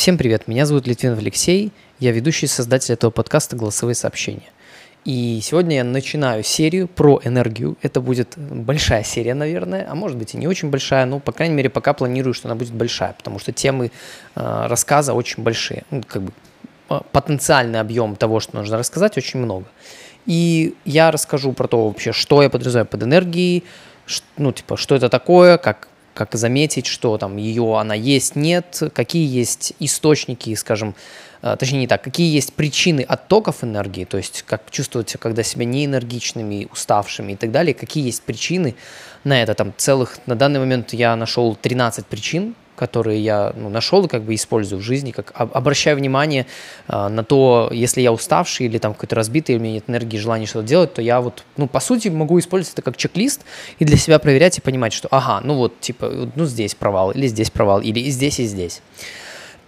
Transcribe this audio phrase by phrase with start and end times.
[0.00, 4.48] Всем привет, меня зовут Литвинов Алексей, я ведущий и создатель этого подкаста «Голосовые сообщения».
[5.04, 7.76] И сегодня я начинаю серию про энергию.
[7.82, 11.54] Это будет большая серия, наверное, а может быть и не очень большая, но, по крайней
[11.54, 13.90] мере, пока планирую, что она будет большая, потому что темы
[14.36, 15.84] э, рассказа очень большие.
[15.90, 16.32] Ну, как бы
[16.88, 19.66] э, потенциальный объем того, что нужно рассказать, очень много.
[20.24, 23.64] И я расскажу про то вообще, что я подразумеваю под энергией,
[24.38, 25.89] ну, типа, что это такое, как
[26.20, 30.94] как заметить, что там ее она есть, нет, какие есть источники, скажем,
[31.40, 35.64] э, точнее не так, какие есть причины оттоков энергии, то есть как чувствовать, когда себя
[35.64, 38.74] неэнергичными, уставшими и так далее, какие есть причины
[39.24, 44.06] на это, там целых, на данный момент я нашел 13 причин, которые я ну, нашел
[44.06, 46.46] и как бы использую в жизни, как обращаю внимание
[46.88, 50.46] э, на то, если я уставший или там какой-то разбитый, у меня нет энергии, желания
[50.46, 53.42] что-то делать, то я вот, ну, по сути, могу использовать это как чек-лист
[53.78, 57.26] и для себя проверять и понимать, что, ага, ну вот, типа, ну здесь провал, или
[57.26, 58.80] здесь провал, или и здесь, и здесь.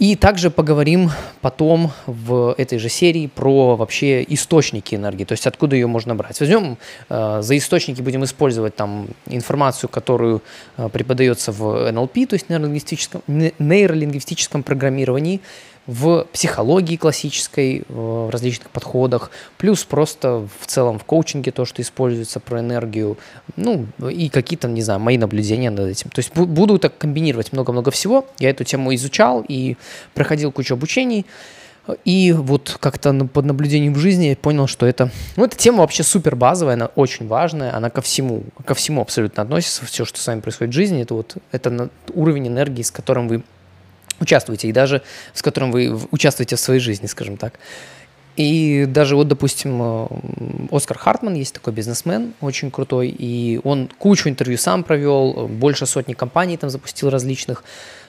[0.02, 5.76] И также поговорим потом в этой же серии про вообще источники энергии, то есть откуда
[5.76, 6.40] ее можно брать.
[6.40, 6.76] Возьмем
[7.08, 10.42] э, за источники, будем использовать там информацию, которую
[10.76, 13.22] э, преподается в NLP, то есть нейролингвистическом,
[13.60, 15.40] нейролингвистическом программировании,
[15.86, 22.38] в психологии классической, в различных подходах, плюс просто в целом в коучинге то, что используется
[22.38, 23.18] про энергию,
[23.56, 26.10] ну и какие-то, не знаю, мои наблюдения над этим.
[26.10, 28.26] То есть буду так комбинировать много-много всего.
[28.38, 29.76] Я эту тему изучал и
[30.14, 31.26] проходил кучу обучений.
[32.04, 35.10] И вот как-то под наблюдением в жизни я понял, что это...
[35.34, 39.42] Ну, эта тема вообще супер базовая, она очень важная, она ко всему, ко всему абсолютно
[39.42, 43.26] относится, все, что с вами происходит в жизни, это вот это уровень энергии, с которым
[43.26, 43.42] вы
[44.22, 45.02] участвуете, и даже
[45.34, 47.58] с которым вы участвуете в своей жизни, скажем так.
[48.36, 50.06] И даже вот, допустим, э,
[50.70, 56.14] Оскар Хартман есть такой бизнесмен, очень крутой, и он кучу интервью сам провел, больше сотни
[56.14, 57.62] компаний там запустил различных.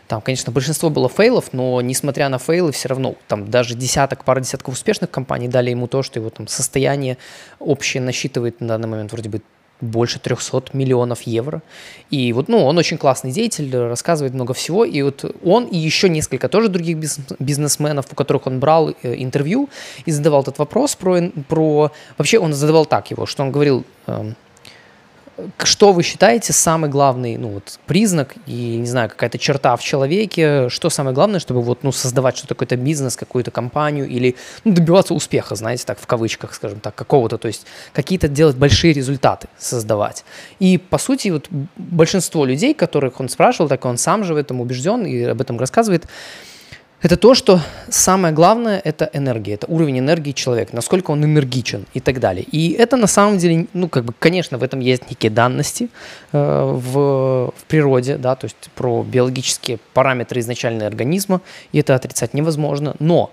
[0.08, 4.40] Там, конечно, большинство было фейлов, но несмотря на фейлы, все равно там даже десяток, пара
[4.40, 7.18] десятков успешных компаний дали ему то, что его там состояние
[7.60, 9.42] общее насчитывает на данный момент вроде бы
[9.84, 11.62] больше 300 миллионов евро.
[12.10, 14.86] И вот, ну, он очень классный деятель, рассказывает много всего.
[14.86, 16.98] И вот он и еще несколько тоже других
[17.40, 19.70] бизнесменов, у которых он брал э, интервью
[20.06, 21.92] и задавал этот вопрос про, про...
[22.18, 24.36] Вообще он задавал так его, что он говорил, эм,
[25.64, 30.70] что вы считаете самый главный ну, вот, признак и, не знаю, какая-то черта в человеке?
[30.70, 35.14] Что самое главное, чтобы вот, ну, создавать что-то, какой-то бизнес, какую-то компанию или ну, добиваться
[35.14, 40.24] успеха, знаете, так, в кавычках, скажем так, какого-то, то есть какие-то делать большие результаты, создавать.
[40.60, 44.62] И, по сути, вот большинство людей, которых он спрашивал, так он сам же в этом
[44.62, 46.06] убежден и об этом рассказывает,
[47.04, 47.60] это то, что
[47.90, 52.46] самое главное– это энергия, это уровень энергии человека, насколько он энергичен и так далее.
[52.50, 55.90] И это на самом деле, ну, как бы, конечно, в этом есть некие данности
[56.32, 61.42] э, в, в природе, да, то есть про биологические параметры изначального организма,
[61.74, 63.32] и это отрицать невозможно, но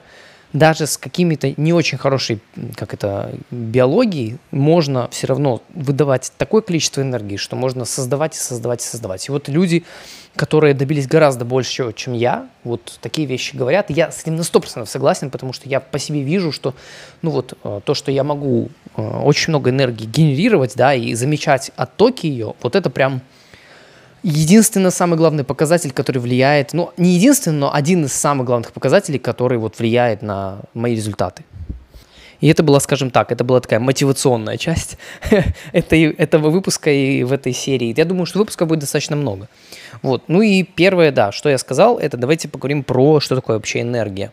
[0.52, 2.40] даже с какими-то не очень хорошей,
[2.74, 8.82] как это, биологией, можно все равно выдавать такое количество энергии, что можно создавать и создавать
[8.82, 9.28] и создавать.
[9.28, 9.84] И вот люди,
[10.34, 13.90] которые добились гораздо больше, чем я, вот такие вещи говорят.
[13.90, 16.74] Я с этим на 100% согласен, потому что я по себе вижу, что
[17.22, 21.70] ну вот э, то, что я могу э, очень много энергии генерировать, да, и замечать
[21.76, 23.22] оттоки ее, вот это прям
[24.22, 29.18] единственный самый главный показатель, который влияет, ну, не единственный, но один из самых главных показателей,
[29.18, 31.44] который вот влияет на мои результаты.
[32.40, 34.96] И это была, скажем так, это была такая мотивационная часть
[35.72, 37.94] этого выпуска и в этой серии.
[37.96, 39.48] Я думаю, что выпусков будет достаточно много.
[40.02, 40.24] Вот.
[40.28, 44.32] Ну и первое, да, что я сказал, это давайте поговорим про, что такое вообще энергия.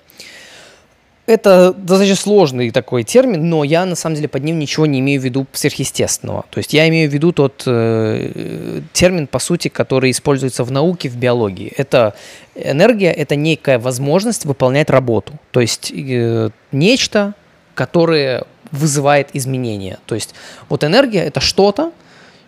[1.27, 5.19] Это достаточно сложный такой термин, но я на самом деле под ним ничего не имею
[5.19, 6.45] в виду сверхъестественного.
[6.49, 11.09] То есть я имею в виду тот э, термин, по сути, который используется в науке,
[11.09, 11.73] в биологии.
[11.75, 12.15] Это
[12.55, 15.33] энергия, это некая возможность выполнять работу.
[15.51, 17.33] То есть э, нечто,
[17.75, 19.99] которое вызывает изменения.
[20.05, 20.33] То есть
[20.69, 21.91] вот энергия это что-то,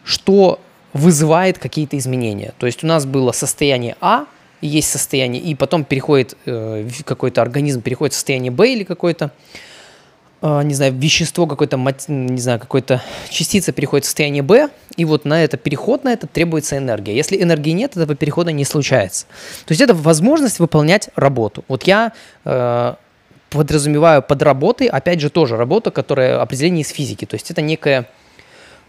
[0.06, 0.62] что
[0.94, 2.54] вызывает какие-то изменения.
[2.58, 4.26] То есть у нас было состояние А,
[4.62, 9.32] есть состояние, и потом переходит э, какой-то организм, переходит в состояние Б или какой-то,
[10.42, 15.26] э, не знаю, вещество, какое-то, не знаю, какой-то частица переходит в состояние Б, и вот
[15.26, 17.16] на это переход на это требуется энергия.
[17.16, 19.26] Если энергии нет, этого перехода не случается.
[19.66, 21.64] То есть это возможность выполнять работу.
[21.68, 22.12] Вот я
[22.46, 22.94] э,
[23.50, 27.26] подразумеваю под работой, опять же, тоже работа, которая определение из физики.
[27.26, 28.08] То есть это некая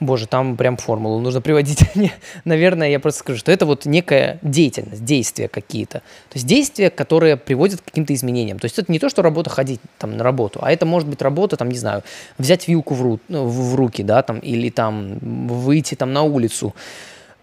[0.01, 1.85] Боже, там прям формулу нужно приводить.
[2.45, 5.99] Наверное, я просто скажу, что это вот некая деятельность, действия какие-то.
[5.99, 8.59] То есть действия, которые приводят к каким-то изменениям.
[8.59, 11.21] То есть это не то, что работа ходить там на работу, а это может быть
[11.21, 12.03] работа, там, не знаю,
[12.39, 16.75] взять вилку в, ру, ну, в, руки, да, там, или там выйти там на улицу,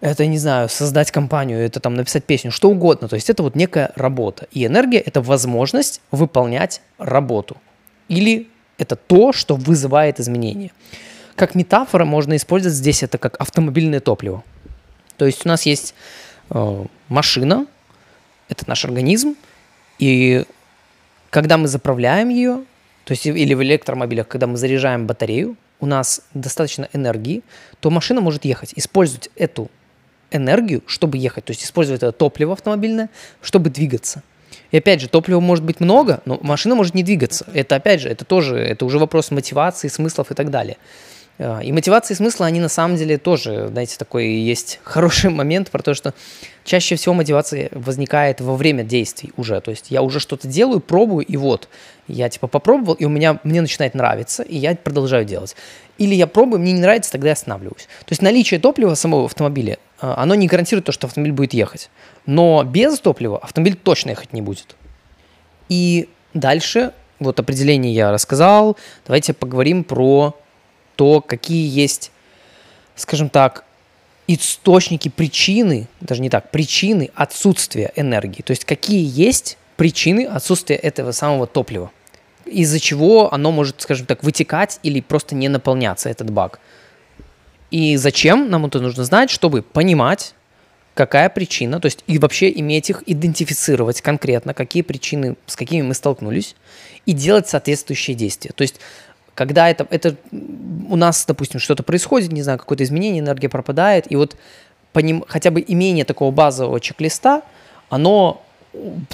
[0.00, 3.08] это, не знаю, создать компанию, это там написать песню, что угодно.
[3.08, 4.48] То есть это вот некая работа.
[4.50, 7.56] И энергия– это возможность выполнять работу.
[8.08, 10.70] Или это то, что вызывает изменения.
[11.38, 14.42] Как метафора можно использовать здесь это как автомобильное топливо.
[15.16, 15.94] То есть у нас есть
[16.50, 17.66] э, машина,
[18.48, 19.36] это наш организм,
[19.98, 20.44] и
[21.30, 22.64] когда мы заправляем ее,
[23.04, 27.42] то есть или в электромобилях, когда мы заряжаем батарею, у нас достаточно энергии,
[27.80, 29.70] то машина может ехать, использовать эту
[30.30, 33.10] энергию, чтобы ехать, то есть использовать это топливо автомобильное,
[33.42, 34.22] чтобы двигаться.
[34.70, 37.46] И опять же, топлива может быть много, но машина может не двигаться.
[37.54, 40.76] Это опять же, это тоже, это уже вопрос мотивации, смыслов и так далее.
[41.38, 45.70] А, и мотивация и смысл, они на самом деле тоже, знаете, такой есть хороший момент
[45.70, 46.14] про то, что
[46.64, 49.60] чаще всего мотивация возникает во время действий уже.
[49.60, 51.68] То есть я уже что-то делаю, пробую, и вот,
[52.08, 55.54] я типа попробовал, и у меня, мне начинает нравиться, и я продолжаю делать.
[55.96, 57.88] Или я пробую, мне не нравится, тогда я останавливаюсь.
[58.00, 61.90] То есть наличие топлива самого автомобиля, а, оно не гарантирует то, что автомобиль будет ехать.
[62.26, 64.76] Но без топлива автомобиль точно ехать не будет.
[65.68, 68.76] И дальше, вот определение я рассказал,
[69.06, 70.36] давайте поговорим про
[70.98, 72.10] то, какие есть,
[72.96, 73.64] скажем так,
[74.26, 78.42] источники, причины, даже не так, причины отсутствия энергии.
[78.42, 81.92] То есть какие есть причины отсутствия этого самого топлива,
[82.44, 86.58] из-за чего оно может, скажем так, вытекать или просто не наполняться, этот бак.
[87.70, 90.34] И зачем нам это нужно знать, чтобы понимать,
[90.94, 95.94] какая причина, то есть и вообще иметь их, идентифицировать конкретно, какие причины, с какими мы
[95.94, 96.56] столкнулись,
[97.06, 98.50] и делать соответствующие действия.
[98.52, 98.80] То есть
[99.38, 104.16] когда это, это у нас, допустим, что-то происходит, не знаю, какое-то изменение, энергия пропадает, и
[104.16, 104.36] вот
[104.92, 107.42] по ним, хотя бы имение такого базового чек-листа,
[107.88, 108.42] оно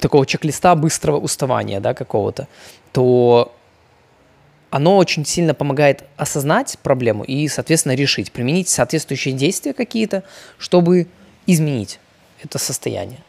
[0.00, 2.48] такого чек-листа быстрого уставания, да, какого-то,
[2.92, 3.52] то
[4.70, 10.22] оно очень сильно помогает осознать проблему и, соответственно, решить, применить соответствующие действия какие-то,
[10.56, 11.06] чтобы
[11.46, 12.00] изменить
[12.42, 13.20] это состояние.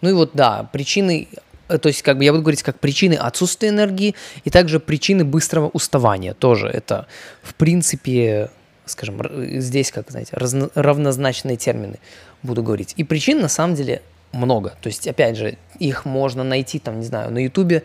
[0.00, 1.26] Ну и вот, да, причины
[1.68, 5.68] то есть, как бы я буду говорить как причины отсутствия энергии и также причины быстрого
[5.68, 6.34] уставания.
[6.34, 7.06] Тоже это,
[7.42, 8.50] в принципе,
[8.86, 9.20] скажем,
[9.60, 11.98] здесь, как, знаете, разно, равнозначные термины
[12.42, 12.94] буду говорить.
[12.96, 14.74] И причин на самом деле много.
[14.80, 17.84] То есть, опять же, их можно найти, там, не знаю, на Ютубе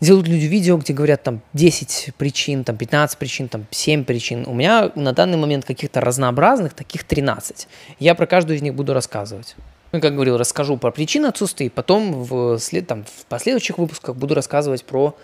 [0.00, 4.44] делают люди видео, где говорят там 10 причин, там 15 причин, там 7 причин.
[4.46, 7.68] У меня на данный момент каких-то разнообразных, таких 13.
[7.98, 9.56] Я про каждую из них буду рассказывать.
[9.92, 14.14] Ну, как говорил, расскажу про причины отсутствия, и потом в, след, там, в последующих выпусках
[14.14, 15.16] буду рассказывать про,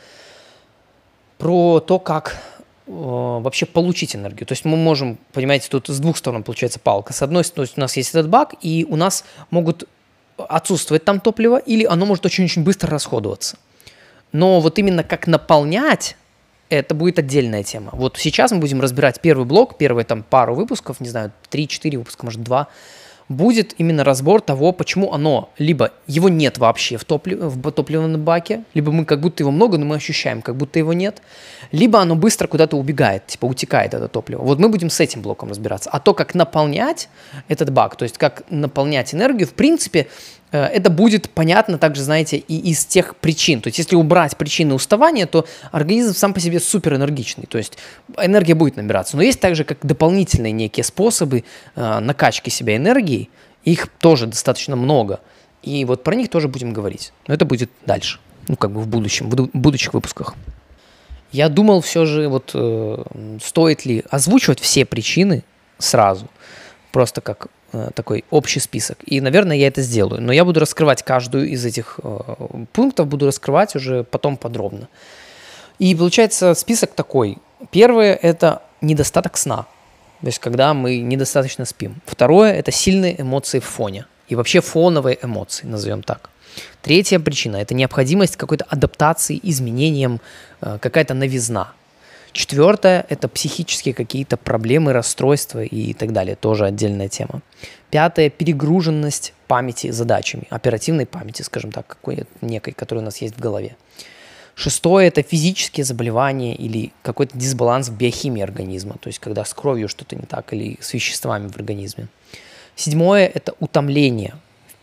[1.39, 2.37] про то, как
[2.87, 4.45] э, вообще получить энергию.
[4.45, 7.13] То есть мы можем, понимаете, тут с двух сторон получается палка.
[7.13, 9.89] С одной стороны, у нас есть этот бак, и у нас могут
[10.37, 13.59] отсутствовать там топливо, или оно может очень-очень быстро расходоваться.
[14.33, 16.17] Но вот именно как наполнять,
[16.69, 17.91] это будет отдельная тема.
[17.93, 22.25] Вот сейчас мы будем разбирать первый блок, первые там пару выпусков, не знаю, 3-4 выпуска,
[22.25, 22.67] может 2,
[23.29, 28.63] будет именно разбор того, почему оно, либо его нет вообще в, топлив, в топливном баке,
[28.75, 31.23] либо мы как будто его много, но мы ощущаем, как будто его нет,
[31.73, 34.43] либо оно быстро куда-то убегает, типа утекает это топливо.
[34.43, 35.91] Вот мы будем с этим блоком разбираться.
[35.91, 37.09] А то, как наполнять
[37.49, 40.07] этот бак, то есть как наполнять энергию, в принципе,
[40.53, 43.61] это будет понятно также, знаете, и из тех причин.
[43.61, 47.47] То есть, если убрать причины уставания, то организм сам по себе супер энергичный.
[47.47, 47.77] То есть,
[48.17, 49.17] энергия будет набираться.
[49.17, 51.45] Но есть также как дополнительные некие способы
[51.75, 53.29] э, накачки себя энергией.
[53.65, 55.21] Их тоже достаточно много.
[55.63, 57.13] И вот про них тоже будем говорить.
[57.27, 58.21] Но это будет дальше.
[58.47, 60.35] Ну, как бы в будущем, в будущих выпусках.
[61.33, 63.05] Я думал все же, вот э,
[63.43, 65.43] стоит ли озвучивать все причины
[65.79, 66.29] сразу,
[66.93, 67.56] просто как Э,
[67.95, 68.99] такой общий список.
[69.05, 70.23] И, наверное, я это сделаю.
[70.23, 72.19] Но я буду раскрывать каждую из этих э,
[72.73, 74.89] пунктов, буду раскрывать уже потом подробно.
[75.79, 77.39] И получается список такой.
[77.71, 79.67] Первое– это недостаток сна.
[80.21, 82.01] То есть, когда мы недостаточно спим.
[82.07, 84.07] Второе– это сильные эмоции в фоне.
[84.29, 86.31] И вообще фоновые эмоции, назовем так.
[86.83, 90.21] Третья причина– это необходимость какой-то адаптации, изменениям,
[90.61, 91.73] э, какая-то новизна.
[92.37, 96.37] Четвертое– это психические какие-то проблемы, расстройства и так далее.
[96.37, 97.41] Тоже отдельная тема.
[97.91, 103.41] Пятое– перегруженность памяти задачами, оперативной памяти, скажем так, какой некой, которая у нас есть в
[103.41, 103.75] голове.
[104.55, 109.89] Шестое– это физические заболевания или какой-то дисбаланс в биохимии организма, то есть когда с кровью
[109.89, 112.09] что-то не так или с веществами в организме.
[112.75, 114.35] Седьмое– это утомление,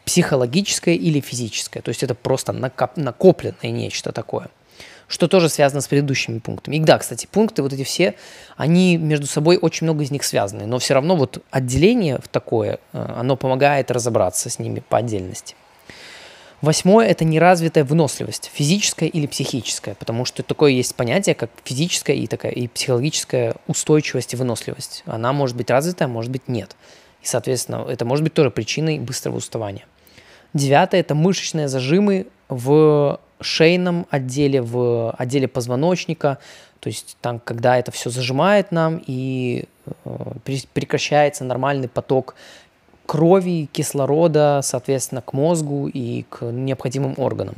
[0.05, 4.50] психологическое или физическое, то есть это просто накопленное нечто такое–
[5.07, 6.77] что тоже связано с предыдущими пунктами.
[6.77, 8.15] И да, кстати, пункты вот эти все,
[8.57, 12.79] они между собой очень много из них связаны, но все равно вот отделение в такое,
[12.93, 15.55] э, оно помогает разобраться с ними по отдельности.
[16.63, 22.25] Восьмое– это неразвитая выносливость, физическая или психическая, потому что такое есть понятие, как физическая и
[22.25, 25.03] такая и психологическая устойчивость и выносливость.
[25.05, 26.77] Она может быть развитая, может быть нет.
[27.22, 29.86] И, соответственно, это может быть тоже причиной быстрого уставания.
[30.53, 36.38] Девятое– это мышечные зажимы в шейном отделе, в отделе позвоночника,
[36.80, 39.66] то есть там, когда это все зажимает нам и
[40.06, 42.36] э, прекращается нормальный поток
[43.06, 47.56] крови, кислорода, соответственно, к мозгу и к необходимым органам.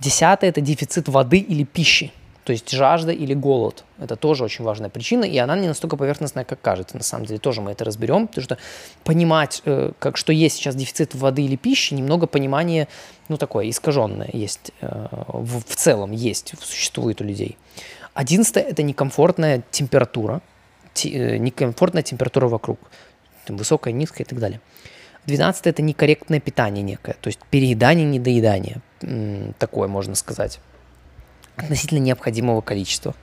[0.00, 2.12] Десятое– это дефицит воды или пищи.
[2.44, 3.84] То есть жажда или голод.
[4.00, 6.96] Это тоже очень важная причина, и она не настолько поверхностная, как кажется.
[6.96, 8.58] На самом деле тоже мы это разберем, потому что
[9.04, 12.88] понимать, э, как, что есть сейчас дефицит воды или пищи, немного понимания,
[13.28, 17.56] ну, такое искаженное есть, э, в, в целом есть, существует у людей.
[18.12, 20.42] Одиннадцатое– это некомфортная температура,
[20.94, 22.80] те, э, некомфортная температура вокруг,
[23.46, 24.60] высокая, низкая и так далее.
[25.26, 28.80] Двенадцатое– это некорректное питание некое, то есть переедание, недоедание,
[29.60, 30.58] такое можно сказать
[31.56, 33.14] относительно необходимого количества.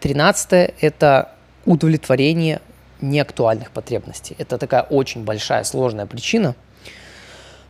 [0.00, 1.32] Тринадцатое– это
[1.64, 2.60] удовлетворение
[3.00, 4.34] неактуальных потребностей.
[4.38, 6.54] Это такая очень большая, сложная причина.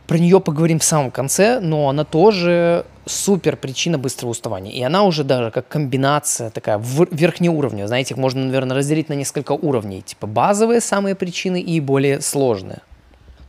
[0.07, 4.71] Про нее поговорим в самом конце, но она тоже супер причина быстрого уставания.
[4.71, 7.87] И она уже даже как комбинация такая верхнеуровневая.
[7.87, 10.01] Знаете, их можно, наверное, разделить на несколько уровней.
[10.01, 12.79] Типа базовые самые причины и более сложные.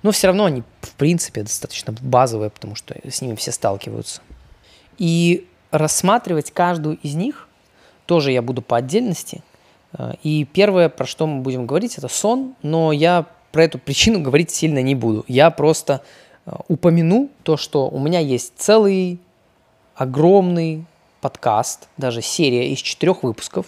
[0.03, 4.21] Но все равно они, в принципе, достаточно базовые, потому что с ними все сталкиваются.
[4.99, 7.49] И рассматривать каждую из них
[8.11, 9.41] тоже я буду по отдельности.
[9.93, 14.21] Э, и первое, про что мы будем говорить, это сон, но я про эту причину
[14.27, 15.25] говорить сильно не буду.
[15.29, 16.03] Я просто
[16.45, 19.21] э, упомяну то, что у меня есть целый
[19.95, 20.87] огромный
[21.21, 23.67] подкаст, даже серия из четырех выпусков,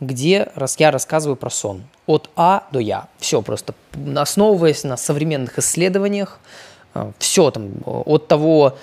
[0.00, 1.84] где я рассказываю про сон.
[2.06, 3.06] От А до Я.
[3.18, 3.74] Все просто
[4.16, 6.40] основываясь на современных исследованиях.
[6.94, 8.76] Э, Все там от того,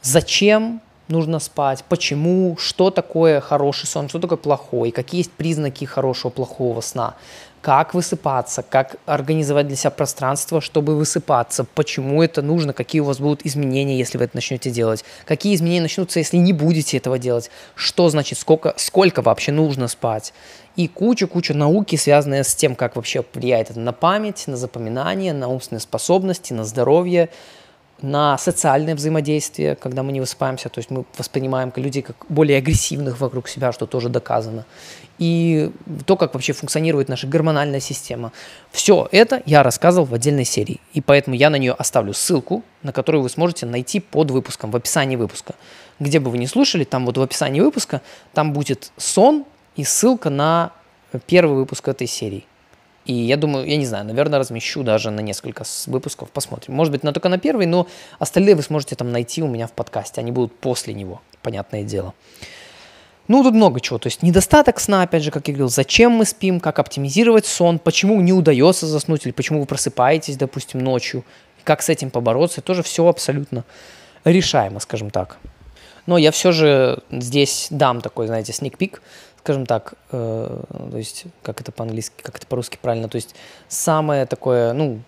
[0.00, 0.80] зачем
[1.12, 6.80] нужно спать, почему, что такое хороший сон, что такое плохой, какие есть признаки хорошего, плохого
[6.80, 7.14] сна,
[7.60, 13.20] как высыпаться, как организовать для себя пространство, чтобы высыпаться, почему это нужно, какие у вас
[13.20, 17.50] будут изменения, если вы это начнете делать, какие изменения начнутся, если не будете этого делать,
[17.76, 20.34] что значит, сколько, сколько вообще нужно спать,
[20.74, 25.48] и куча-куча науки, связанные с тем, как вообще влияет это на память, на запоминание, на
[25.48, 27.28] умственные способности, на здоровье,
[28.02, 33.20] на социальное взаимодействие, когда мы не высыпаемся, то есть мы воспринимаем людей как более агрессивных
[33.20, 34.64] вокруг себя, что тоже доказано.
[35.18, 35.70] И
[36.06, 38.32] то, как вообще функционирует наша гормональная система.
[38.72, 40.80] Все это я рассказывал в отдельной серии.
[40.94, 44.76] И поэтому я на нее оставлю ссылку, на которую вы сможете найти под выпуском, в
[44.76, 45.54] описании выпуска.
[46.00, 48.00] Где бы вы ни слушали, там вот в описании выпуска,
[48.32, 49.44] там будет сон
[49.76, 50.72] и ссылка на
[51.26, 52.44] первый выпуск этой серии.
[53.04, 56.74] И я думаю, я не знаю, наверное, размещу даже на несколько выпусков, посмотрим.
[56.74, 59.72] Может быть, на, только на первый, но остальные вы сможете там найти у меня в
[59.72, 60.20] подкасте.
[60.20, 62.14] Они будут после него, понятное дело.
[63.28, 63.98] Ну, тут много чего.
[63.98, 67.78] То есть недостаток сна, опять же, как я говорил, зачем мы спим, как оптимизировать сон,
[67.78, 71.24] почему не удается заснуть или почему вы просыпаетесь, допустим, ночью,
[71.64, 72.60] как с этим побороться.
[72.60, 73.64] Тоже все абсолютно
[74.24, 75.38] решаемо, скажем так.
[76.06, 79.02] Но я все же здесь дам такой, знаете, сникпик
[79.42, 83.34] скажем так, э, то есть, как это по-английски, как это по-русски правильно, то есть
[83.66, 85.00] самое такое, ну,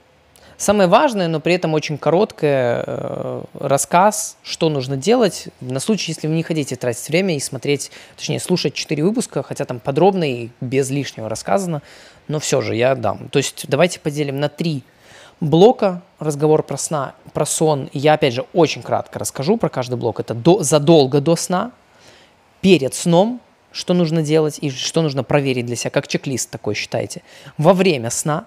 [0.57, 6.27] самое важное, но при этом очень короткое э, рассказ, что нужно делать на случай, если
[6.27, 10.49] вы не хотите тратить время и смотреть, точнее, слушать 4 выпуска, хотя там подробно и
[10.61, 11.81] без лишнего рассказано,
[12.27, 13.29] но все же я дам.
[13.29, 14.83] То есть давайте поделим на три
[15.39, 17.89] блока разговор про, сна, про сон.
[17.93, 20.19] Я, опять же, очень кратко расскажу про каждый блок.
[20.19, 21.71] Это до, задолго до сна,
[22.61, 23.41] перед сном
[23.75, 27.23] что нужно делать и что нужно проверить для себя, как чек-лист такой считайте.
[27.59, 28.47] Во время сна,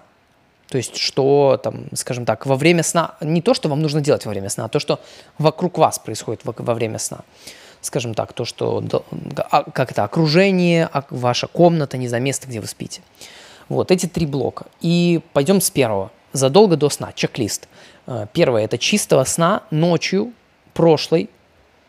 [0.68, 4.24] то есть что там, скажем так, во время сна, не то, что вам нужно делать
[4.24, 5.00] во время сна, а то, что
[5.38, 7.20] вокруг вас происходит во, во время сна.
[7.82, 8.82] Скажем так, то, что,
[9.50, 13.02] а, как это, окружение, ваша комната, не за место, где вы спите.
[13.68, 14.66] Вот эти три блока.
[14.80, 16.10] И пойдем с первого.
[16.32, 17.68] Задолго до сна, чек-лист.
[18.06, 20.32] Э, первое– это чистого сна ночью
[20.72, 21.30] прошлой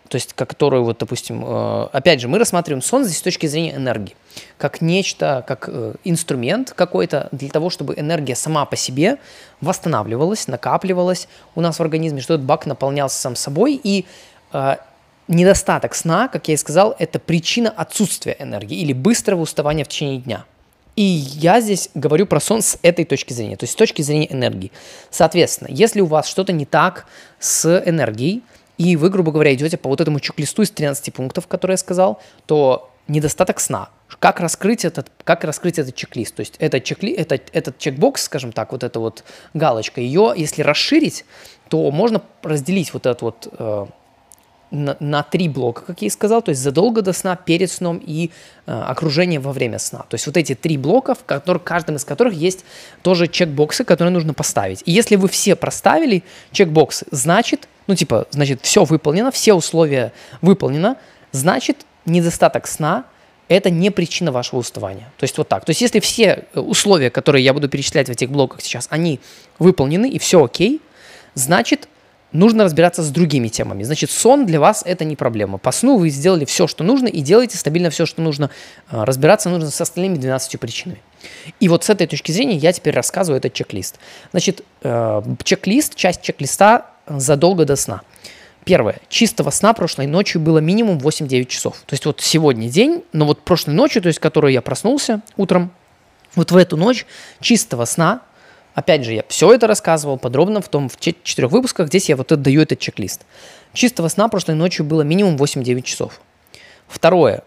[0.10, 3.76] то есть, которую, вот, допустим, э, опять же, мы рассматриваем сон здесь с точки зрения
[3.76, 4.16] энергии,
[4.58, 9.20] как нечто, как э, инструмент какой-то для того, чтобы энергия сама по себе
[9.62, 14.06] восстанавливалась, накапливалась у нас в организме, что этот бак наполнялся сам собой, и
[14.52, 14.78] э,
[15.28, 20.18] недостаток сна, как я и сказал, это причина отсутствия энергии или быстрого уставания в течение
[20.18, 20.46] дня.
[20.96, 24.34] И я здесь говорю про сон с этой точки зрения, то есть с точки зрения
[24.34, 24.72] энергии.
[25.12, 27.06] Соответственно, если у вас что-то не так
[27.40, 28.42] с энергией,
[28.80, 32.22] и вы, грубо говоря, идете по вот этому чек-листу из 13 пунктов, которые я сказал,
[32.46, 33.90] то недостаток сна.
[34.20, 36.34] Как раскрыть этот, как раскрыть этот чек-лист?
[36.36, 40.62] То есть этот, чек-ли, этот, этот чекбокс, скажем так, вот эта вот галочка, ее, если
[40.62, 41.26] расширить,
[41.68, 43.86] то можно разделить вот этот вот э,
[44.72, 48.02] на, на три блока, как я и сказал, то есть задолго до сна, перед сном
[48.06, 48.32] и
[48.66, 50.06] э, окружение во время сна.
[50.10, 52.66] То есть вот эти три блока, в которых, каждом из которых есть
[53.02, 54.84] тоже чекбоксы, которые нужно поставить.
[54.86, 60.98] И если вы все проставили чекбоксы, значит, ну типа, значит, все выполнено, все условия выполнено,
[61.32, 63.06] значит, недостаток сна–
[63.50, 65.12] это не причина вашего уставания.
[65.18, 65.66] То есть вот так.
[65.66, 69.20] То есть если все условия, которые я буду перечислять в этих блоках сейчас, они
[69.58, 70.82] выполнены и все окей,
[71.34, 71.90] значит,
[72.32, 73.84] нужно разбираться с другими темами.
[73.84, 75.58] Значит, сон для вас это не проблема.
[75.58, 78.50] По сну вы сделали все, что нужно, и делаете стабильно все, что нужно.
[78.90, 81.02] А, разбираться нужно с остальными 12 причинами.
[81.60, 84.00] И вот с этой точки зрения я теперь рассказываю этот чек-лист.
[84.32, 88.02] Значит, э, чек-лист, часть чек-листа задолго до сна.
[88.66, 89.00] Первое.
[89.10, 91.78] Чистого сна прошлой ночью было минимум 8-9 часов.
[91.86, 95.72] То есть вот сегодня день, но вот прошлой ночью, то есть которую я проснулся утром,
[96.36, 97.06] вот в эту ночь
[97.42, 98.22] чистого сна
[98.76, 101.88] Опять же, я все это рассказывал подробно в том, в четырех выпусках.
[101.88, 103.26] Здесь я вот отдаю этот чек-лист.
[103.74, 106.22] Чистого сна прошлой ночью было минимум 8-9 часов.
[106.88, 107.44] Второе.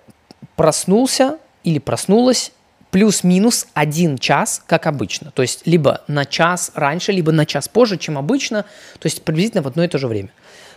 [0.57, 2.53] Проснулся или проснулась
[2.91, 5.31] плюс-минус один час, как обычно.
[5.33, 8.65] То есть либо на час раньше, либо на час позже, чем обычно.
[8.99, 10.31] То есть приблизительно в одно и то же время.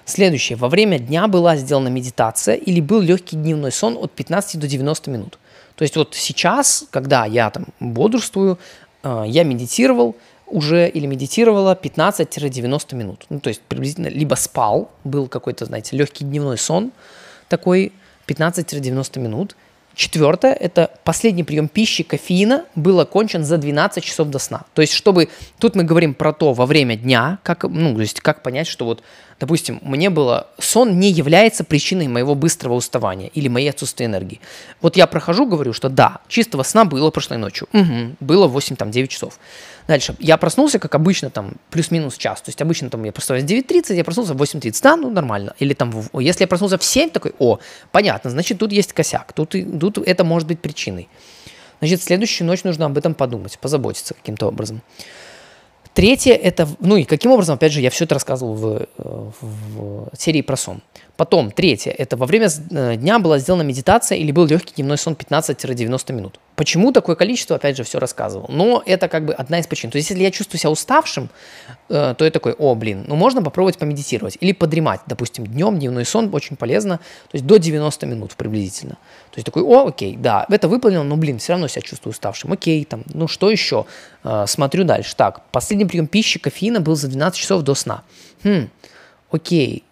[0.06, 0.56] Следующее.
[0.56, 5.12] Во время дня была сделана медитация или был легкий дневной сон от 15 до 90
[5.12, 5.40] минут.
[5.76, 8.60] То есть вот сейчас, когда я там бодрствую,
[9.04, 10.16] э, я медитировал,
[10.48, 13.26] уже или медитировала 15-90 минут.
[13.30, 16.92] Ну, то есть приблизительно либо спал, был какой-то, знаете, легкий дневной сон,
[17.50, 17.94] такой
[18.28, 19.56] 15-90 минут.
[19.96, 24.66] Четвертое– это последний прием пищи, кофеина, был окончен за 12 часов до сна.
[24.74, 25.30] То есть, чтобы…
[25.58, 28.84] Тут мы говорим про то во время дня, как, ну, то есть, как понять, что
[28.84, 29.04] вот
[29.40, 34.40] допустим, мне было, сон не является причиной моего быстрого уставания или моей отсутствия энергии.
[34.82, 37.68] Вот я прохожу, говорю, что да, чистого сна было прошлой ночью.
[37.74, 39.40] Угу, было 8-9 часов.
[39.88, 42.42] Дальше, я проснулся, как обычно, там, плюс-минус час.
[42.42, 44.80] То есть обычно там я проснулся в 9.30, я проснулся в 8.30.
[44.82, 45.54] Да, ну нормально.
[45.60, 47.60] Или там, если я проснулся в 7, такой, о,
[47.92, 49.34] понятно, значит, тут есть косяк.
[49.34, 51.08] Тут, тут это может быть причиной.
[51.80, 54.82] Значит, следующую ночь нужно об этом подумать, позаботиться каким-то образом.
[55.94, 60.10] Третье это, ну и каким образом, опять же, я все это рассказывал в, э, в
[60.18, 60.82] серии про сон.
[61.18, 65.14] Потом, третье, это во время э, дня была сделана медитация или был легкий дневной сон
[65.14, 66.40] 15-90 минут.
[66.58, 68.48] Почему такое количество, опять же, все рассказывал.
[68.50, 69.92] Но это как бы одна из причин.
[69.92, 71.30] То есть, если я чувствую себя уставшим,
[71.90, 75.02] э, то я такой, о, блин, ну можно попробовать помедитировать или подремать.
[75.08, 78.96] Допустим, днем дневной сон очень полезно, то есть до 90 минут приблизительно.
[79.32, 82.52] То есть такой, о, окей, да, это выполнил, но, блин, все равно себя чувствую уставшим.
[82.52, 83.86] Окей, там, ну что еще?
[84.26, 85.16] Э, смотрю дальше.
[85.16, 88.04] Так, последний прием пищи, кофеина был за 12 часов до сна.
[88.44, 88.70] Хм,
[89.32, 89.84] окей,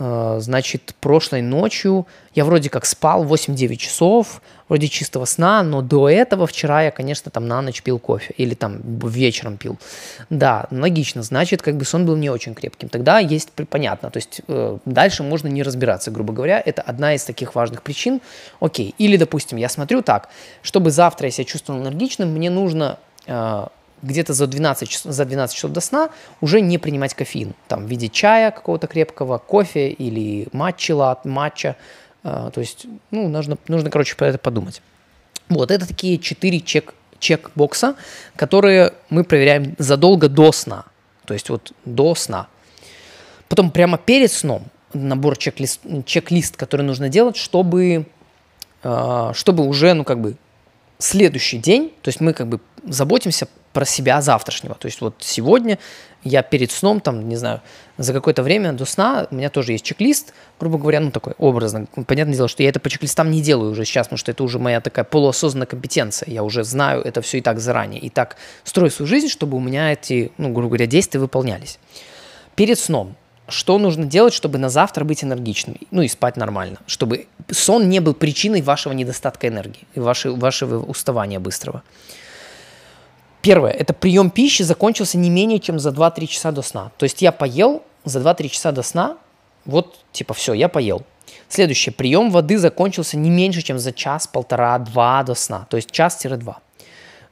[0.00, 6.46] значит, прошлой ночью я вроде как спал 8-9 часов, вроде чистого сна, но до этого
[6.46, 9.78] вчера я, конечно, там на ночь пил кофе или там вечером пил.
[10.30, 12.88] Да, логично, значит, как бы сон был не очень крепким.
[12.88, 17.24] Тогда есть понятно, то есть э, дальше можно не разбираться, грубо говоря, это одна из
[17.24, 18.22] таких важных причин.
[18.60, 20.30] Окей, или, допустим, я смотрю так,
[20.62, 23.66] чтобы завтра я себя чувствовал энергичным, мне нужно э,
[24.02, 26.10] где-то за 12, за 12 часов до сна
[26.40, 27.54] уже не принимать кофеин.
[27.68, 31.76] Там в виде чая какого-то крепкого, кофе или матча, лат, матча.
[32.22, 34.82] А, то есть, ну, нужно, нужно, короче, про это подумать.
[35.48, 37.96] Вот, это такие четыре чек, чек-бокса,
[38.36, 40.84] которые мы проверяем задолго до сна.
[41.24, 42.48] То есть вот до сна.
[43.48, 48.06] Потом прямо перед сном набор чек-лист, чек-лист который нужно делать, чтобы,
[48.82, 50.36] а, чтобы уже, ну, как бы,
[50.98, 54.74] следующий день, то есть мы как бы заботимся про себя завтрашнего.
[54.74, 55.78] То есть вот сегодня
[56.22, 57.62] я перед сном, там, не знаю,
[57.96, 61.86] за какое-то время до сна, у меня тоже есть чек-лист, грубо говоря, ну такой образно.
[62.06, 64.58] Понятное дело, что я это по чек-листам не делаю уже сейчас, потому что это уже
[64.58, 66.30] моя такая полуосознанная компетенция.
[66.30, 68.00] Я уже знаю это все и так заранее.
[68.00, 71.78] И так строю свою жизнь, чтобы у меня эти, ну, грубо говоря, действия выполнялись.
[72.54, 73.16] Перед сном
[73.50, 78.00] что нужно делать, чтобы на завтра быть энергичным, ну и спать нормально, чтобы сон не
[78.00, 81.82] был причиной вашего недостатка энергии и вашего, вашего уставания быстрого.
[83.42, 86.92] Первое, это прием пищи закончился не менее чем за 2-3 часа до сна.
[86.98, 89.16] То есть я поел за 2-3 часа до сна,
[89.64, 91.02] вот типа все, я поел.
[91.48, 95.90] Следующее, прием воды закончился не меньше, чем за час, полтора, два до сна, то есть
[95.90, 96.58] час-два.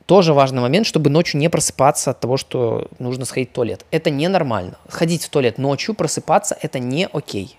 [0.07, 3.85] Тоже важный момент, чтобы ночью не просыпаться от того, что нужно сходить в туалет.
[3.91, 4.79] Это ненормально.
[4.89, 7.59] Ходить в туалет ночью, просыпаться– это не окей.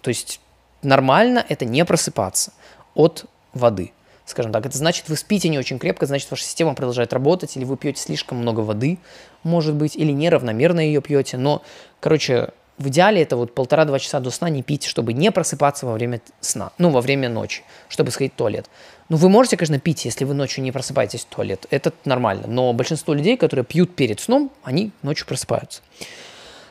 [0.00, 0.40] То есть
[0.82, 2.52] нормально– это не просыпаться
[2.94, 3.92] от воды
[4.30, 4.66] скажем так.
[4.66, 8.00] Это значит, вы спите не очень крепко, значит, ваша система продолжает работать, или вы пьете
[8.00, 8.98] слишком много воды,
[9.42, 11.36] может быть, или неравномерно ее пьете.
[11.36, 11.62] Но,
[12.00, 15.92] короче, в идеале это вот полтора-два часа до сна не пить, чтобы не просыпаться во
[15.92, 18.70] время сна, ну, во время ночи, чтобы сходить в туалет.
[19.08, 22.72] Ну, вы можете, конечно, пить, если вы ночью не просыпаетесь в туалет, это нормально, но
[22.72, 25.82] большинство людей, которые пьют перед сном, они ночью просыпаются.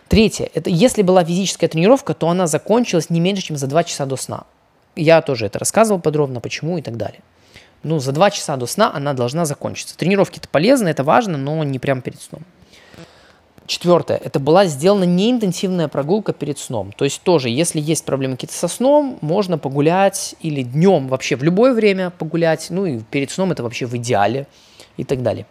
[0.07, 4.05] Третье, это если была физическая тренировка, то она закончилась не меньше, чем за 2 часа
[4.05, 4.45] до сна.
[4.95, 7.19] Я тоже это рассказывал подробно, почему и так далее.
[7.83, 9.97] Ну, за 2 часа до сна она должна закончиться.
[9.97, 12.43] Тренировки это полезно, это важно, но не прямо перед сном.
[13.65, 14.17] Четвертое.
[14.17, 16.93] Это была сделана неинтенсивная прогулка перед сном.
[16.93, 21.43] То есть тоже, если есть проблемы какие-то со сном, можно погулять или днем вообще в
[21.43, 22.67] любое время погулять.
[22.69, 24.47] Ну и перед сном это вообще в идеале
[24.95, 25.45] и так далее.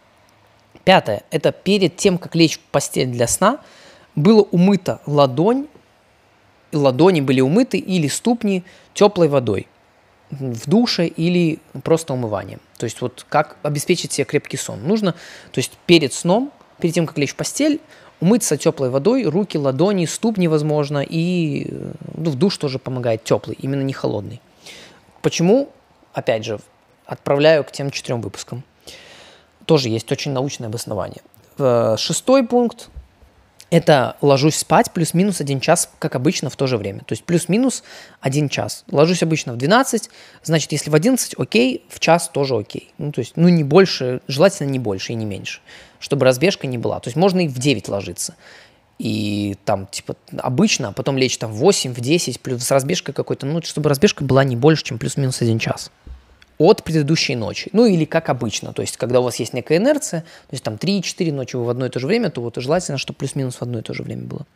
[0.84, 1.24] Пятое.
[1.30, 3.58] Это перед тем, как лечь в постель для сна,
[4.14, 5.66] было умыто ладонь,
[6.72, 9.68] ладони были умыты или ступни теплой водой
[10.30, 12.60] в душе или просто умыванием.
[12.78, 14.82] То есть вот как обеспечить себе крепкий сон.
[14.82, 17.80] Нужно, то есть перед сном, перед тем, как лечь в постель,
[18.20, 21.70] умыться теплой водой, руки, ладони, ступни, возможно, и
[22.14, 24.40] ну, в душ тоже помогает теплый, именно не холодный.
[25.22, 25.70] Почему?
[26.12, 26.58] Опять же,
[27.04, 28.62] отправляю к тем четырем выпускам.
[29.64, 31.22] Тоже есть очень научное обоснование.
[31.98, 32.88] Шестой пункт–
[33.70, 37.00] это ложусь спать плюс-минус один час, как обычно, в то же время.
[37.00, 37.83] То есть плюс-минус
[38.20, 38.85] один час.
[38.90, 40.11] Ложусь обычно в 12,
[40.42, 42.90] значит, если в 11– окей, в час тоже окей.
[42.98, 45.61] Ну, то есть, ну, не больше, желательно не больше и не меньше
[45.98, 47.00] чтобы разбежка не была.
[47.00, 48.37] То есть можно и в 9 ложиться.
[48.98, 53.12] И там, типа, обычно, а потом лечь там в 8, в 10, плюс с разбежкой
[53.12, 55.90] какой-то, ну, чтобы разбежка была не больше, чем плюс-минус один час
[56.58, 57.70] от предыдущей ночи.
[57.72, 60.74] Ну, или как обычно, то есть, когда у вас есть некая инерция, то есть, там
[60.74, 63.62] 3-4 ночи вы в одно и то же время, то вот желательно, чтобы плюс-минус в
[63.62, 64.46] одно и то же время было.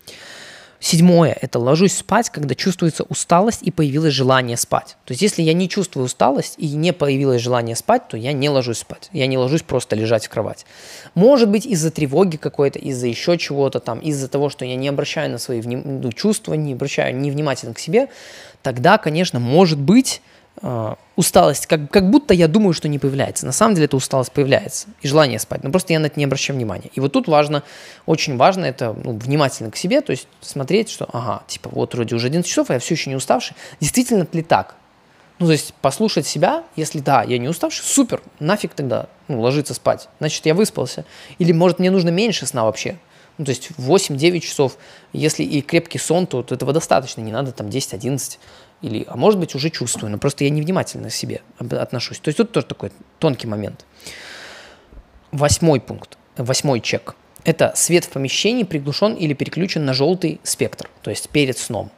[0.82, 4.96] Седьмое– это ложусь спать, когда чувствуется усталость и появилось желание спать.
[5.04, 8.48] То есть если я не чувствую усталость и не появилось желание спать, то я не
[8.48, 9.10] ложусь спать.
[9.12, 10.64] Я не ложусь просто лежать в кровать.
[11.14, 15.30] Может быть из-за тревоги какой-то, из-за еще чего-то там, из-за того, что я не обращаю
[15.30, 16.00] на свои вним...
[16.00, 18.08] ну, чувства, не обращаю невнимательно к себе,
[18.62, 20.22] тогда, конечно, может быть
[21.16, 23.46] усталость, как, как будто я думаю, что не появляется.
[23.46, 26.24] На самом деле эта усталость появляется и желание спать, но просто я на это не
[26.24, 26.90] обращаю внимания.
[26.94, 27.62] И вот тут важно,
[28.06, 32.14] очень важно это ну, внимательно к себе, то есть смотреть, что, ага, типа вот вроде
[32.14, 33.56] уже 11 часов, а я все еще не уставший.
[33.80, 34.76] Действительно ли так?
[35.38, 39.72] Ну, то есть послушать себя, если да, я не уставший, супер, нафиг тогда ну, ложиться
[39.72, 40.08] спать.
[40.18, 41.06] Значит, я выспался.
[41.38, 42.98] Или, может, мне нужно меньше сна вообще.
[43.38, 44.76] Ну, то есть 8-9 часов.
[45.14, 48.36] Если и крепкий сон, то, то этого достаточно, не надо там 10-11.
[48.82, 52.18] Или, а может быть, уже чувствую, но просто я невнимательно к себе отношусь.
[52.18, 53.84] То есть тут тоже такой тонкий момент.
[55.32, 57.14] Восьмой пункт, восьмой чек.
[57.44, 61.90] Это свет в помещении приглушен или переключен на желтый спектр, то есть перед сном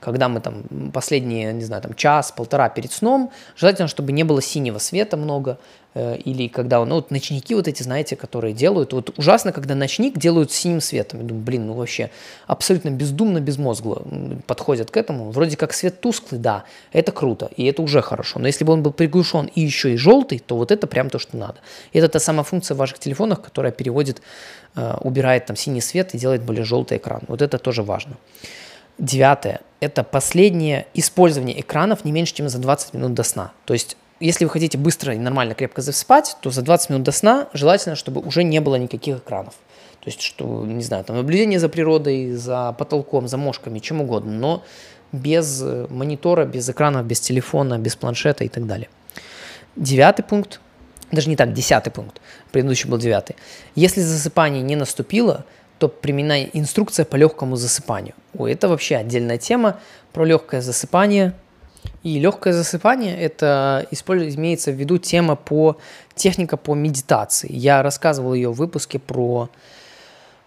[0.00, 0.62] когда мы там
[0.92, 5.58] последние, не знаю, там час-полтора перед сном, желательно, чтобы не было синего света много,
[5.94, 10.18] э, или когда, ну, вот ночники вот эти, знаете, которые делают, вот ужасно, когда ночник
[10.18, 12.10] делают синим светом, я думаю, блин, ну вообще
[12.46, 14.02] абсолютно бездумно, безмозгло
[14.46, 18.46] подходят к этому, вроде как свет тусклый, да, это круто, и это уже хорошо, но
[18.46, 21.36] если бы он был приглушен и еще и желтый, то вот это прям то, что
[21.36, 21.56] надо.
[21.92, 24.22] И это та самая функция в ваших телефонах, которая переводит,
[24.76, 28.16] э, убирает там синий свет и делает более желтый экран, вот это тоже важно.
[28.98, 33.52] Девятое– это последнее использование экранов не меньше, чем за 20 минут до сна.
[33.64, 37.12] То есть, если вы хотите быстро и нормально крепко заспать, то за 20 минут до
[37.12, 39.54] сна желательно, чтобы уже не было никаких экранов.
[40.00, 44.32] То есть, что, не знаю, там наблюдение за природой, за потолком, за мошками, чем угодно,
[44.32, 44.64] но
[45.12, 48.88] без э, монитора, без экранов, без телефона, без планшета и так далее.
[49.76, 50.60] Девятый пункт,
[51.12, 53.36] даже не так, десятый пункт, предыдущий был девятый.
[53.76, 55.44] Если засыпание не наступило–
[55.78, 58.14] то применена инструкция по легкому засыпанию.
[58.36, 59.78] Ой, это вообще отдельная тема
[60.12, 61.34] про легкое засыпание.
[62.02, 65.78] И легкое засыпание это имеется в виду тема по
[66.14, 67.52] техника по медитации.
[67.52, 69.48] Я рассказывал ее в выпуске про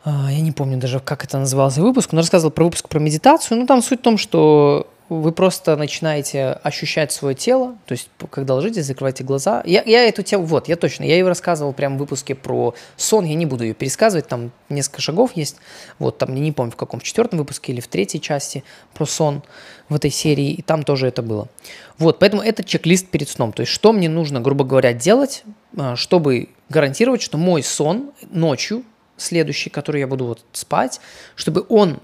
[0.03, 3.59] а, я не помню даже, как это назывался выпуск, но рассказывал про выпуск про медитацию.
[3.59, 8.55] Ну, там суть в том, что вы просто начинаете ощущать свое тело, то есть когда
[8.55, 9.61] ложитесь, закрывайте глаза.
[9.65, 13.25] Я, я эту тему, вот, я точно, я ее рассказывал прямо в выпуске про сон,
[13.25, 15.57] я не буду ее пересказывать, там несколько шагов есть,
[15.99, 19.05] вот, там, я не помню в каком, в четвертом выпуске или в третьей части про
[19.05, 19.43] сон
[19.89, 21.49] в этой серии, и там тоже это было.
[21.97, 25.43] Вот, поэтому это чек-лист перед сном, то есть что мне нужно, грубо говоря, делать,
[25.77, 28.85] а, чтобы гарантировать, что мой сон ночью,
[29.17, 31.01] следующий, который я буду вот спать,
[31.35, 31.99] чтобы он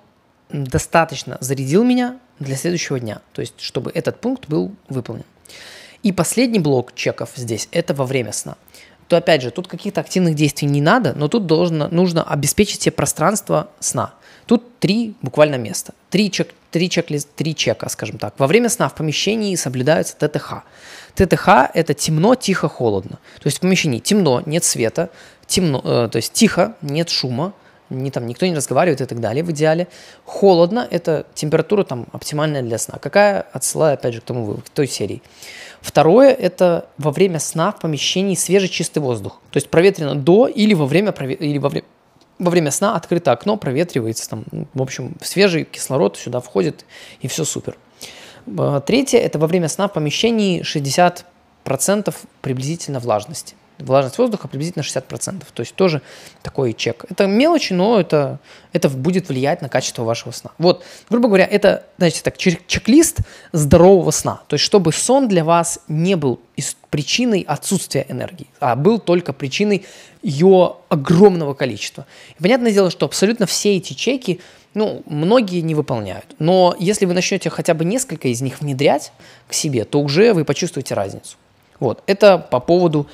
[0.50, 5.26] достаточно зарядил меня для следующего дня, то есть чтобы этот пункт был выполнен.
[6.04, 8.56] И последний блок чеков здесь– это во время сна.
[9.08, 12.92] То опять же, тут каких-то активных действий не надо, но тут должно, нужно обеспечить себе
[12.92, 14.14] пространство сна.
[14.46, 15.94] Тут три буквально места.
[16.10, 18.34] Три, чек, три, чек-лист, три чека, скажем так.
[18.38, 20.64] Во время сна в помещении соблюдаются ТТХ.
[21.16, 23.20] ТТХ– это темно, тихо, холодно.
[23.42, 25.10] То есть в помещении темно, нет света,
[25.48, 27.54] темно, э, то есть тихо, нет шума,
[27.90, 29.88] не, там, никто не разговаривает и так далее в идеале.
[30.26, 32.98] Холодно– это температура там, оптимальная для сна.
[33.00, 33.46] Какая?
[33.54, 35.22] Отсылаю опять же к тому к той серии.
[35.82, 39.40] Второе– это во время сна в помещении свежий чистый воздух.
[39.52, 41.86] То есть проветрено до или во время, или во время,
[42.40, 46.86] во время сна открыто окно, проветривается, там, ну, в общем, свежий кислород сюда входит,
[47.22, 47.78] и все супер.
[48.48, 51.24] Э, третье– это во время сна в помещении 60%
[52.42, 55.44] приблизительно влажности влажность воздуха приблизительно 60%.
[55.54, 56.02] То есть тоже
[56.42, 57.06] такой чек.
[57.10, 58.40] Это мелочи, но это,
[58.74, 60.52] это будет влиять на качество вашего сна.
[60.58, 63.20] Вот, грубо говоря, это, знаете, так, чек-лист
[63.52, 64.42] здорового сна.
[64.48, 66.40] То есть чтобы сон для вас не был
[66.90, 69.86] причиной отсутствия энергии, а был только причиной
[70.22, 72.06] ее огромного количества.
[72.38, 74.40] И понятное дело, что абсолютно все эти чеки,
[74.74, 76.36] ну, многие не выполняют.
[76.40, 79.12] Но если вы начнете хотя бы несколько из них внедрять
[79.48, 81.38] к себе, то уже вы почувствуете разницу.
[81.80, 83.08] Вот, это по поводу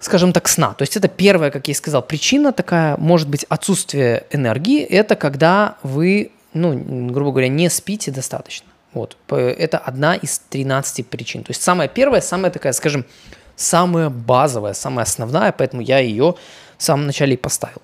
[0.00, 0.74] скажем так, сна.
[0.74, 5.14] То есть это первая, как я и сказал, причина такая, может быть, отсутствие энергии, это
[5.14, 6.76] когда вы, ну,
[7.10, 8.66] грубо говоря, не спите достаточно.
[8.92, 9.16] Вот.
[9.28, 11.44] Это одна из 13 причин.
[11.44, 13.04] То есть самая первая, самая такая, скажем,
[13.54, 16.34] самая базовая, самая основная, поэтому я ее
[16.76, 17.82] в самом начале и поставил.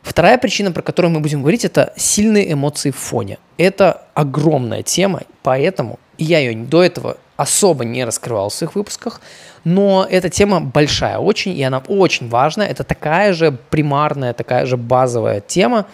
[0.00, 3.38] Вторая причина, про которую мы будем говорить, это сильные эмоции в фоне.
[3.58, 9.20] Это огромная тема, поэтому я ее до этого особо не раскрывал в своих выпусках,
[9.64, 12.66] но эта тема большая очень, и она очень важная.
[12.66, 15.86] Это такая же примарная, такая же базовая тема,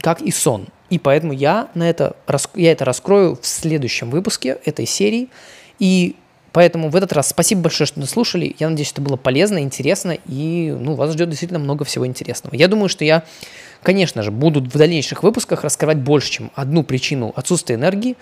[0.00, 0.68] как и сон.
[0.88, 2.16] И поэтому я, на это,
[2.54, 5.28] я это раскрою в следующем выпуске этой серии.
[5.78, 6.16] И
[6.52, 8.56] поэтому в этот раз спасибо большое, что дослушали.
[8.58, 12.54] Я надеюсь, это было полезно, интересно, и ну, вас ждет действительно много всего интересного.
[12.54, 13.24] Я думаю, что я,
[13.82, 18.16] конечно же, буду в дальнейших выпусках раскрывать больше, чем одну причину отсутствия энергии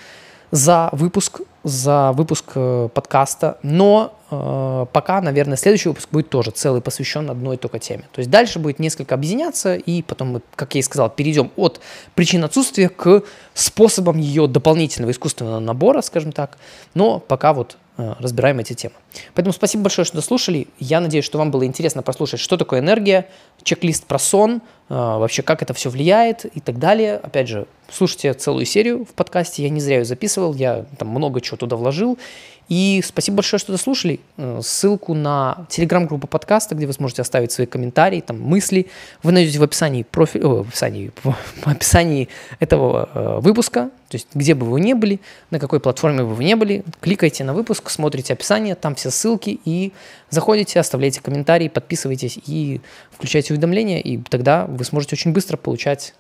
[0.55, 6.81] за выпуск, за выпуск э, подкаста, но э, пока, наверное, следующий выпуск будет тоже целый
[6.81, 8.05] посвящен одной только теме.
[8.12, 11.81] То есть дальше будет несколько объединяться, и потом мы, как я и сказал, перейдем от
[12.14, 16.57] причин отсутствия к способам ее дополнительного искусственного набора, скажем так.
[16.95, 18.95] Но пока вот разбираем эти темы.
[19.35, 20.67] Поэтому спасибо большое, что дослушали.
[20.79, 23.29] Я надеюсь, что вам было интересно послушать, что такое энергия,
[23.63, 27.17] чек-лист про сон, э, вообще как это все влияет и так далее.
[27.17, 31.41] Опять же, слушайте целую серию в подкасте, я не зря ее записывал, я там много
[31.41, 32.19] чего туда вложил.
[32.68, 34.20] И спасибо большое, что дослушали.
[34.37, 38.87] Э, ссылку на телеграм-группу подкаста, где вы сможете оставить свои комментарии, там, мысли,
[39.22, 40.38] вы найдете в описании, профи...
[40.38, 41.35] О, в описании, в
[41.66, 42.29] описании
[42.61, 46.44] этого э, выпуска, то есть где бы вы ни были, на какой платформе бы вы
[46.44, 49.92] ни были, кликайте на выпуск, смотрите описание, там все ссылки, и
[50.31, 56.14] заходите, оставляйте комментарии, подписывайтесь и включайте уведомления, и тогда вы сможете очень быстро получать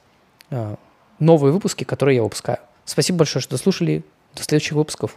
[0.50, 0.76] э,
[1.18, 2.58] новые выпуски, которые я выпускаю.
[2.84, 4.02] Спасибо большое, что дослушали.
[4.34, 5.16] До следующих выпусков.